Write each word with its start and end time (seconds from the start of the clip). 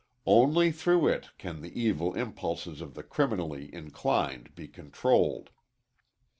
Only 0.25 0.71
through 0.71 1.09
it 1.09 1.29
can 1.37 1.61
the 1.61 1.79
evil 1.79 2.15
impulses 2.15 2.81
of 2.81 2.95
the 2.95 3.03
criminally 3.03 3.69
inclined 3.71 4.55
be 4.55 4.67
controlled. 4.67 5.51